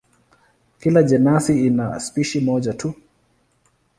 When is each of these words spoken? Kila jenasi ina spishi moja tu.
Kila 0.79 1.03
jenasi 1.03 1.65
ina 1.67 1.99
spishi 1.99 2.39
moja 2.39 2.73
tu. 2.73 2.93